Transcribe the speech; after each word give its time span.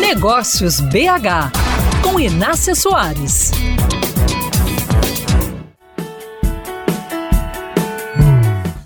Negócios 0.00 0.80
BH, 0.80 1.52
com 2.02 2.20
Inácia 2.20 2.74
Soares. 2.74 3.50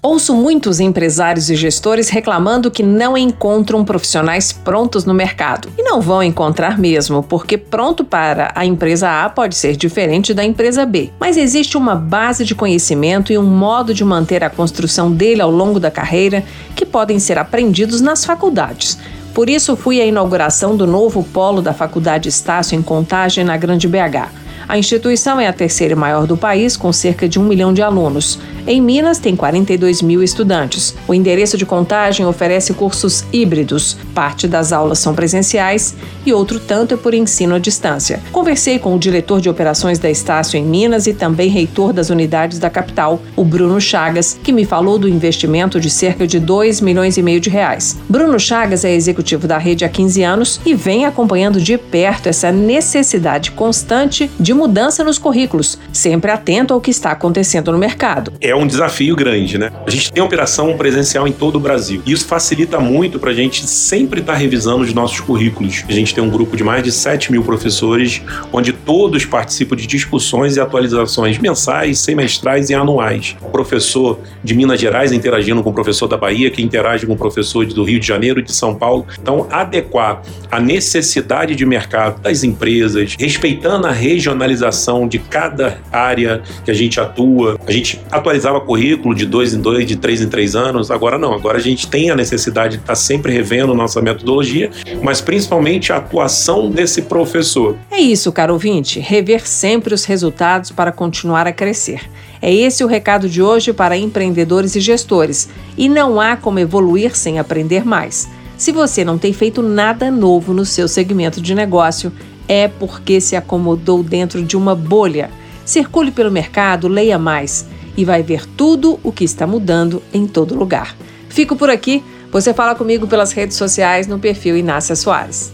Ouço 0.02 0.34
muitos 0.34 0.80
empresários 0.80 1.48
e 1.48 1.54
gestores 1.54 2.08
reclamando 2.08 2.70
que 2.70 2.82
não 2.82 3.16
encontram 3.16 3.84
profissionais 3.84 4.52
prontos 4.52 5.04
no 5.04 5.14
mercado. 5.14 5.68
E 5.78 5.82
não 5.82 6.00
vão 6.00 6.22
encontrar 6.22 6.78
mesmo, 6.78 7.22
porque 7.22 7.56
pronto 7.56 8.04
para 8.04 8.50
a 8.54 8.64
empresa 8.66 9.24
A 9.24 9.28
pode 9.30 9.54
ser 9.54 9.76
diferente 9.76 10.34
da 10.34 10.44
empresa 10.44 10.84
B. 10.84 11.10
Mas 11.20 11.36
existe 11.36 11.76
uma 11.76 11.94
base 11.94 12.44
de 12.44 12.54
conhecimento 12.54 13.32
e 13.32 13.38
um 13.38 13.44
modo 13.44 13.94
de 13.94 14.04
manter 14.04 14.42
a 14.42 14.50
construção 14.50 15.12
dele 15.12 15.40
ao 15.40 15.50
longo 15.50 15.78
da 15.78 15.90
carreira 15.90 16.42
que 16.74 16.84
podem 16.84 17.18
ser 17.18 17.38
aprendidos 17.38 18.00
nas 18.00 18.24
faculdades. 18.24 18.98
Por 19.34 19.48
isso, 19.48 19.76
fui 19.76 20.00
à 20.00 20.04
inauguração 20.04 20.76
do 20.76 20.86
novo 20.86 21.24
polo 21.24 21.62
da 21.62 21.72
Faculdade 21.72 22.28
Estácio 22.28 22.78
em 22.78 22.82
Contagem, 22.82 23.44
na 23.44 23.56
Grande 23.56 23.88
BH. 23.88 24.28
A 24.68 24.78
instituição 24.78 25.40
é 25.40 25.46
a 25.46 25.52
terceira 25.52 25.96
maior 25.96 26.26
do 26.26 26.36
país, 26.36 26.76
com 26.76 26.92
cerca 26.92 27.28
de 27.28 27.38
um 27.38 27.44
milhão 27.44 27.72
de 27.72 27.82
alunos. 27.82 28.38
Em 28.64 28.80
Minas, 28.80 29.18
tem 29.18 29.34
42 29.34 30.02
mil 30.02 30.22
estudantes. 30.22 30.94
O 31.08 31.14
endereço 31.14 31.58
de 31.58 31.66
contagem 31.66 32.24
oferece 32.24 32.72
cursos 32.72 33.24
híbridos. 33.32 33.96
Parte 34.14 34.46
das 34.46 34.72
aulas 34.72 35.00
são 35.00 35.14
presenciais 35.14 35.96
e 36.24 36.32
outro 36.32 36.60
tanto 36.60 36.94
é 36.94 36.96
por 36.96 37.12
ensino 37.12 37.56
à 37.56 37.58
distância. 37.58 38.20
Conversei 38.30 38.78
com 38.78 38.94
o 38.94 38.98
diretor 38.98 39.40
de 39.40 39.50
operações 39.50 39.98
da 39.98 40.08
Estácio 40.08 40.56
em 40.56 40.64
Minas 40.64 41.08
e 41.08 41.12
também 41.12 41.50
reitor 41.50 41.92
das 41.92 42.08
unidades 42.08 42.60
da 42.60 42.70
capital, 42.70 43.20
o 43.34 43.44
Bruno 43.44 43.80
Chagas, 43.80 44.38
que 44.40 44.52
me 44.52 44.64
falou 44.64 44.96
do 44.96 45.08
investimento 45.08 45.80
de 45.80 45.90
cerca 45.90 46.24
de 46.24 46.38
2 46.38 46.80
milhões 46.80 47.16
e 47.16 47.22
meio 47.22 47.40
de 47.40 47.50
reais. 47.50 47.98
Bruno 48.08 48.38
Chagas 48.38 48.84
é 48.84 48.94
executivo 48.94 49.48
da 49.48 49.58
rede 49.58 49.84
há 49.84 49.88
15 49.88 50.22
anos 50.22 50.60
e 50.64 50.72
vem 50.72 51.04
acompanhando 51.04 51.60
de 51.60 51.76
perto 51.76 52.28
essa 52.28 52.52
necessidade 52.52 53.50
constante 53.50 54.30
de 54.38 54.54
mudança 54.54 55.02
nos 55.02 55.18
currículos, 55.18 55.76
sempre 55.92 56.30
atento 56.30 56.72
ao 56.72 56.80
que 56.80 56.92
está 56.92 57.10
acontecendo 57.10 57.72
no 57.72 57.78
mercado. 57.78 58.32
É 58.40 58.51
um 58.56 58.66
desafio 58.66 59.16
grande, 59.16 59.58
né? 59.58 59.70
A 59.86 59.90
gente 59.90 60.12
tem 60.12 60.22
operação 60.22 60.76
presencial 60.76 61.26
em 61.26 61.32
todo 61.32 61.56
o 61.56 61.60
Brasil. 61.60 62.02
E 62.06 62.12
isso 62.12 62.26
facilita 62.26 62.78
muito 62.78 63.18
para 63.18 63.30
a 63.30 63.34
gente 63.34 63.66
sempre 63.66 64.20
estar 64.20 64.34
tá 64.34 64.38
revisando 64.38 64.84
os 64.84 64.94
nossos 64.94 65.20
currículos. 65.20 65.84
A 65.88 65.92
gente 65.92 66.14
tem 66.14 66.22
um 66.22 66.30
grupo 66.30 66.56
de 66.56 66.62
mais 66.62 66.82
de 66.82 66.92
7 66.92 67.32
mil 67.32 67.42
professores, 67.42 68.22
onde 68.52 68.72
todos 68.72 69.24
participam 69.24 69.76
de 69.76 69.86
discussões 69.86 70.56
e 70.56 70.60
atualizações 70.60 71.38
mensais, 71.38 71.98
semestrais 71.98 72.70
e 72.70 72.74
anuais. 72.74 73.36
O 73.40 73.50
professor 73.50 74.20
de 74.44 74.54
Minas 74.54 74.80
Gerais 74.80 75.12
interagindo 75.12 75.62
com 75.62 75.70
o 75.70 75.74
professor 75.74 76.06
da 76.06 76.16
Bahia, 76.16 76.50
que 76.50 76.62
interage 76.62 77.06
com 77.06 77.14
o 77.14 77.18
professor 77.18 77.66
do 77.66 77.84
Rio 77.84 77.98
de 77.98 78.06
Janeiro 78.06 78.40
e 78.40 78.42
de 78.42 78.52
São 78.52 78.74
Paulo. 78.74 79.06
Então, 79.20 79.46
adequar 79.50 80.22
a 80.50 80.60
necessidade 80.60 81.54
de 81.54 81.66
mercado 81.66 82.20
das 82.20 82.44
empresas, 82.44 83.16
respeitando 83.18 83.86
a 83.86 83.92
regionalidade 83.92 84.52
especialização 84.52 85.08
de 85.08 85.18
cada 85.18 85.78
área 85.90 86.42
que 86.64 86.70
a 86.70 86.74
gente 86.74 87.00
atua. 87.00 87.58
A 87.66 87.72
gente 87.72 88.00
atualizava 88.42 88.60
currículo 88.60 89.14
de 89.14 89.24
dois 89.24 89.54
em 89.54 89.60
dois, 89.60 89.86
de 89.86 89.96
três 89.96 90.20
em 90.20 90.28
três 90.28 90.56
anos. 90.56 90.90
Agora 90.90 91.16
não. 91.16 91.32
Agora 91.32 91.58
a 91.58 91.60
gente 91.60 91.86
tem 91.86 92.10
a 92.10 92.16
necessidade 92.16 92.76
de 92.76 92.82
estar 92.82 92.94
sempre 92.94 93.32
revendo 93.32 93.74
nossa 93.74 94.02
metodologia, 94.02 94.70
mas 95.02 95.20
principalmente 95.20 95.92
a 95.92 95.96
atuação 95.96 96.68
desse 96.68 97.02
professor. 97.02 97.76
É 97.90 98.00
isso, 98.00 98.32
caro 98.32 98.52
ouvinte. 98.52 98.98
Rever 98.98 99.46
sempre 99.46 99.94
os 99.94 100.04
resultados 100.04 100.70
para 100.70 100.92
continuar 100.92 101.46
a 101.46 101.52
crescer. 101.52 102.00
É 102.40 102.52
esse 102.52 102.82
o 102.82 102.88
recado 102.88 103.28
de 103.28 103.40
hoje 103.40 103.72
para 103.72 103.96
empreendedores 103.96 104.74
e 104.74 104.80
gestores. 104.80 105.48
E 105.78 105.88
não 105.88 106.20
há 106.20 106.36
como 106.36 106.58
evoluir 106.58 107.16
sem 107.16 107.38
aprender 107.38 107.84
mais. 107.84 108.28
Se 108.58 108.72
você 108.72 109.04
não 109.04 109.18
tem 109.18 109.32
feito 109.32 109.62
nada 109.62 110.10
novo 110.10 110.52
no 110.52 110.64
seu 110.64 110.88
segmento 110.88 111.40
de 111.40 111.54
negócio, 111.54 112.12
é 112.48 112.68
porque 112.68 113.20
se 113.20 113.36
acomodou 113.36 114.02
dentro 114.02 114.42
de 114.42 114.56
uma 114.56 114.74
bolha. 114.74 115.30
Circule 115.64 116.10
pelo 116.10 116.30
mercado, 116.30 116.88
leia 116.88 117.18
mais 117.18 117.66
e 117.96 118.04
vai 118.04 118.22
ver 118.22 118.46
tudo 118.46 118.98
o 119.02 119.12
que 119.12 119.24
está 119.24 119.46
mudando 119.46 120.02
em 120.12 120.26
todo 120.26 120.54
lugar. 120.54 120.96
Fico 121.28 121.56
por 121.56 121.70
aqui. 121.70 122.02
Você 122.30 122.54
fala 122.54 122.74
comigo 122.74 123.06
pelas 123.06 123.32
redes 123.32 123.56
sociais 123.56 124.06
no 124.06 124.18
perfil 124.18 124.56
Inácia 124.56 124.96
Soares. 124.96 125.52